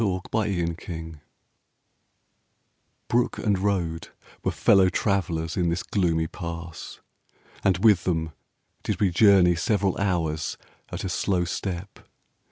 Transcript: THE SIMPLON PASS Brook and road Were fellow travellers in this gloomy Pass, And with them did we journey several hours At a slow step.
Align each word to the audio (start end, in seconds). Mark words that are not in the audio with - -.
THE 0.01 0.15
SIMPLON 0.33 0.75
PASS 0.77 1.21
Brook 3.07 3.37
and 3.37 3.59
road 3.59 4.07
Were 4.43 4.51
fellow 4.51 4.89
travellers 4.89 5.55
in 5.55 5.69
this 5.69 5.83
gloomy 5.83 6.25
Pass, 6.25 6.99
And 7.63 7.77
with 7.83 8.05
them 8.05 8.31
did 8.81 8.99
we 8.99 9.11
journey 9.11 9.53
several 9.55 9.95
hours 9.99 10.57
At 10.91 11.03
a 11.03 11.07
slow 11.09 11.45
step. 11.45 11.99